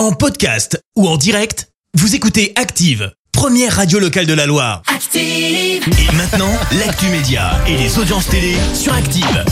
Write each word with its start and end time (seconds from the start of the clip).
En 0.00 0.12
podcast 0.12 0.82
ou 0.96 1.06
en 1.06 1.18
direct, 1.18 1.68
vous 1.92 2.14
écoutez 2.14 2.54
Active, 2.56 3.12
première 3.32 3.76
radio 3.76 3.98
locale 3.98 4.24
de 4.24 4.32
la 4.32 4.46
Loire. 4.46 4.80
Active. 4.86 5.20
Et 5.22 6.16
maintenant, 6.16 6.48
l'actu 6.78 7.10
média 7.10 7.60
et 7.68 7.76
les 7.76 7.98
audiences 7.98 8.26
télé 8.26 8.56
sur 8.72 8.94
Active. 8.94 9.44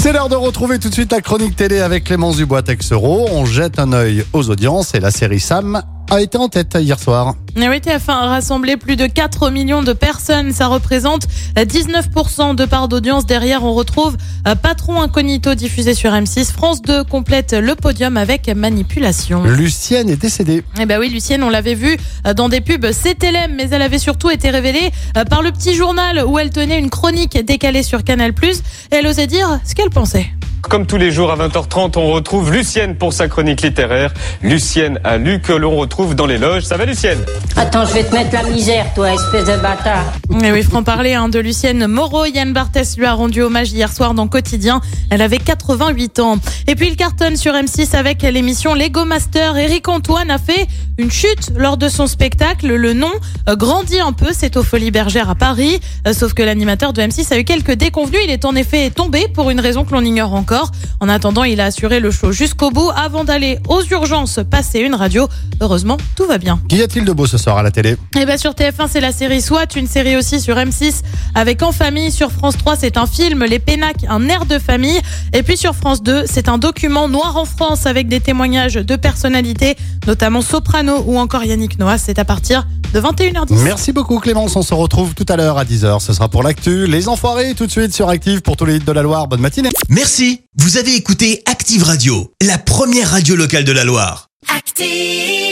C'est 0.00 0.12
l'heure 0.12 0.28
de 0.28 0.36
retrouver 0.36 0.78
tout 0.78 0.90
de 0.90 0.94
suite 0.94 1.10
la 1.10 1.20
chronique 1.20 1.56
télé 1.56 1.80
avec 1.80 2.04
Clémence 2.04 2.36
Dubois 2.36 2.62
Texero. 2.62 3.26
On 3.32 3.46
jette 3.46 3.80
un 3.80 3.92
œil 3.92 4.24
aux 4.32 4.48
audiences 4.48 4.94
et 4.94 5.00
la 5.00 5.10
série 5.10 5.40
Sam 5.40 5.82
a 6.10 6.20
été 6.20 6.38
en 6.38 6.48
tête 6.48 6.76
hier 6.80 6.98
soir. 6.98 7.34
Et 7.56 7.68
oui, 7.68 7.78
TF1 7.78 8.10
a 8.10 8.26
rassemblé 8.26 8.76
plus 8.76 8.96
de 8.96 9.06
4 9.06 9.50
millions 9.50 9.82
de 9.82 9.92
personnes. 9.92 10.52
Ça 10.52 10.68
représente 10.68 11.26
19% 11.56 12.54
de 12.54 12.64
part 12.64 12.88
d'audience. 12.88 13.26
Derrière, 13.26 13.64
on 13.64 13.74
retrouve 13.74 14.16
euh, 14.46 14.54
Patron 14.54 15.00
Incognito 15.02 15.54
diffusé 15.54 15.94
sur 15.94 16.12
M6. 16.12 16.52
France 16.52 16.82
2 16.82 17.04
complète 17.04 17.52
le 17.52 17.74
podium 17.74 18.16
avec 18.16 18.48
Manipulation. 18.48 19.42
Lucienne 19.44 20.08
est 20.08 20.16
décédée. 20.16 20.62
Eh 20.80 20.86
ben 20.86 21.00
oui, 21.00 21.08
Lucienne, 21.08 21.42
on 21.42 21.50
l'avait 21.50 21.74
vu 21.74 21.96
euh, 22.26 22.34
dans 22.34 22.48
des 22.48 22.60
pubs 22.60 22.86
CTLM, 22.90 23.54
mais 23.56 23.68
elle 23.70 23.82
avait 23.82 23.98
surtout 23.98 24.30
été 24.30 24.50
révélée 24.50 24.90
euh, 25.16 25.24
par 25.24 25.42
le 25.42 25.50
petit 25.50 25.74
journal 25.74 26.24
où 26.26 26.38
elle 26.38 26.50
tenait 26.50 26.78
une 26.78 26.90
chronique 26.90 27.44
décalée 27.44 27.82
sur 27.82 28.04
Canal+. 28.04 28.32
Et 28.42 28.94
elle 28.94 29.06
osait 29.06 29.26
dire 29.26 29.60
ce 29.64 29.74
qu'elle 29.74 29.90
pensait. 29.90 30.30
Comme 30.68 30.84
tous 30.84 30.98
les 30.98 31.10
jours 31.10 31.30
à 31.30 31.36
20h30, 31.36 31.98
on 31.98 32.12
retrouve 32.12 32.52
Lucienne 32.52 32.94
pour 32.94 33.14
sa 33.14 33.26
chronique 33.26 33.62
littéraire. 33.62 34.12
Lucienne 34.42 35.00
a 35.02 35.16
lu 35.16 35.40
que 35.40 35.54
l'on 35.54 35.74
retrouve 35.76 36.14
dans 36.14 36.26
les 36.26 36.36
loges. 36.36 36.64
Ça 36.64 36.76
va 36.76 36.84
Lucienne? 36.84 37.24
Attends, 37.56 37.86
je 37.86 37.94
vais 37.94 38.04
te 38.04 38.14
mettre 38.14 38.34
la 38.34 38.42
misère, 38.42 38.92
toi, 38.94 39.14
espèce 39.14 39.46
de 39.46 39.56
bâtard. 39.56 40.04
Et 40.44 40.52
oui, 40.52 40.62
franc 40.62 40.82
parler 40.82 41.14
hein, 41.14 41.30
de 41.30 41.38
Lucienne 41.38 41.86
Moreau. 41.86 42.26
Yann 42.26 42.52
Barthès 42.52 42.98
lui 42.98 43.06
a 43.06 43.14
rendu 43.14 43.40
hommage 43.40 43.72
hier 43.72 43.90
soir 43.90 44.12
dans 44.12 44.28
Quotidien. 44.28 44.82
Elle 45.10 45.22
avait 45.22 45.38
88 45.38 46.18
ans. 46.18 46.36
Et 46.66 46.74
puis 46.74 46.88
il 46.88 46.96
cartonne 46.96 47.36
sur 47.36 47.54
M6 47.54 47.96
avec 47.96 48.20
l'émission 48.22 48.74
Lego 48.74 49.06
Master. 49.06 49.56
Eric 49.56 49.88
Antoine 49.88 50.30
a 50.30 50.38
fait 50.38 50.66
une 50.98 51.10
chute 51.10 51.50
lors 51.56 51.78
de 51.78 51.88
son 51.88 52.06
spectacle. 52.06 52.66
Le 52.66 52.92
nom 52.92 53.10
euh, 53.48 53.56
grandit 53.56 54.00
un 54.00 54.12
peu. 54.12 54.28
C'est 54.32 54.58
aux 54.58 54.62
Folies 54.62 54.90
Bergères 54.90 55.30
à 55.30 55.34
Paris. 55.34 55.80
Euh, 56.06 56.12
sauf 56.12 56.34
que 56.34 56.42
l'animateur 56.42 56.92
de 56.92 57.00
M6 57.00 57.32
a 57.32 57.38
eu 57.38 57.44
quelques 57.44 57.72
déconvenus. 57.72 58.20
Il 58.24 58.30
est 58.30 58.44
en 58.44 58.54
effet 58.54 58.90
tombé 58.90 59.28
pour 59.28 59.48
une 59.48 59.60
raison 59.60 59.84
que 59.84 59.94
l'on 59.94 60.04
ignore 60.04 60.34
encore. 60.34 60.57
En 61.00 61.08
attendant, 61.08 61.44
il 61.44 61.60
a 61.60 61.66
assuré 61.66 62.00
le 62.00 62.10
show 62.10 62.32
jusqu'au 62.32 62.70
bout 62.70 62.90
avant 62.96 63.24
d'aller 63.24 63.58
aux 63.68 63.82
urgences 63.84 64.40
passer 64.50 64.80
une 64.80 64.94
radio. 64.94 65.28
Heureusement, 65.60 65.96
tout 66.16 66.26
va 66.26 66.38
bien. 66.38 66.60
Qu'y 66.68 66.82
a-t-il 66.82 67.04
de 67.04 67.12
beau 67.12 67.26
ce 67.26 67.38
soir 67.38 67.58
à 67.58 67.62
la 67.62 67.70
télé? 67.70 67.96
Et 68.16 68.24
bien 68.24 68.36
sur 68.36 68.52
TF1, 68.52 68.88
c'est 68.88 69.00
la 69.00 69.12
série 69.12 69.40
SWAT, 69.40 69.66
une 69.76 69.86
série 69.86 70.16
aussi 70.16 70.40
sur 70.40 70.56
M6 70.56 71.02
avec 71.34 71.62
En 71.62 71.72
Famille. 71.72 72.10
Sur 72.10 72.32
France 72.32 72.56
3, 72.56 72.76
c'est 72.76 72.96
un 72.96 73.06
film, 73.06 73.44
Les 73.44 73.58
Pénacs, 73.58 74.04
un 74.08 74.28
air 74.28 74.46
de 74.46 74.58
famille. 74.58 75.00
Et 75.32 75.42
puis 75.42 75.56
sur 75.56 75.74
France 75.74 76.02
2, 76.02 76.24
c'est 76.26 76.48
un 76.48 76.58
document 76.58 77.08
noir 77.08 77.36
en 77.36 77.44
France 77.44 77.86
avec 77.86 78.08
des 78.08 78.20
témoignages 78.20 78.74
de 78.74 78.96
personnalités, 78.96 79.76
notamment 80.06 80.42
Soprano 80.42 81.02
ou 81.06 81.18
encore 81.18 81.44
Yannick 81.44 81.78
Noah. 81.78 81.98
C'est 81.98 82.18
à 82.18 82.24
partir 82.24 82.66
de 82.92 83.00
21h10. 83.00 83.54
Merci 83.62 83.92
beaucoup 83.92 84.18
Clémence, 84.18 84.56
on 84.56 84.62
se 84.62 84.74
retrouve 84.74 85.14
tout 85.14 85.26
à 85.28 85.36
l'heure 85.36 85.58
à 85.58 85.64
10h. 85.64 86.00
Ce 86.00 86.12
sera 86.12 86.28
pour 86.28 86.42
l'actu. 86.42 86.86
Les 86.86 87.08
enfoirés 87.08 87.54
tout 87.54 87.66
de 87.66 87.70
suite 87.70 87.94
sur 87.94 88.08
Active 88.08 88.42
pour 88.42 88.56
tous 88.56 88.64
les 88.64 88.76
hits 88.76 88.80
de 88.80 88.92
la 88.92 89.02
Loire. 89.02 89.28
Bonne 89.28 89.40
matinée. 89.40 89.70
Merci, 89.88 90.42
vous 90.56 90.76
avez 90.76 90.94
écouté 90.94 91.42
Active 91.46 91.82
Radio, 91.82 92.32
la 92.42 92.58
première 92.58 93.10
radio 93.10 93.36
locale 93.36 93.64
de 93.64 93.72
la 93.72 93.84
Loire. 93.84 94.28
Active. 94.54 95.47